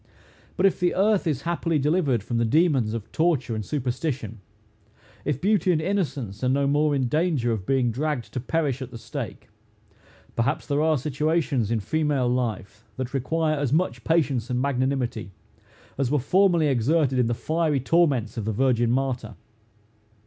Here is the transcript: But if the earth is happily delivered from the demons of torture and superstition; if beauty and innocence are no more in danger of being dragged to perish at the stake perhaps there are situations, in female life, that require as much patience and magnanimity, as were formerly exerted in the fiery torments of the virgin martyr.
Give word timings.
But 0.57 0.65
if 0.65 0.79
the 0.79 0.95
earth 0.95 1.27
is 1.27 1.43
happily 1.43 1.77
delivered 1.77 2.23
from 2.23 2.39
the 2.39 2.43
demons 2.43 2.95
of 2.95 3.11
torture 3.11 3.53
and 3.53 3.63
superstition; 3.63 4.41
if 5.25 5.39
beauty 5.39 5.71
and 5.71 5.79
innocence 5.79 6.43
are 6.43 6.49
no 6.49 6.65
more 6.65 6.95
in 6.95 7.07
danger 7.07 7.51
of 7.51 7.67
being 7.67 7.91
dragged 7.91 8.33
to 8.33 8.39
perish 8.39 8.81
at 8.81 8.89
the 8.89 8.97
stake 8.97 9.49
perhaps 10.35 10.65
there 10.65 10.81
are 10.81 10.97
situations, 10.97 11.69
in 11.69 11.81
female 11.81 12.27
life, 12.27 12.89
that 12.97 13.13
require 13.13 13.59
as 13.59 13.71
much 13.71 14.03
patience 14.03 14.49
and 14.49 14.59
magnanimity, 14.59 15.33
as 15.99 16.09
were 16.09 16.17
formerly 16.17 16.65
exerted 16.67 17.19
in 17.19 17.27
the 17.27 17.35
fiery 17.35 17.79
torments 17.79 18.37
of 18.37 18.45
the 18.45 18.51
virgin 18.51 18.89
martyr. 18.89 19.35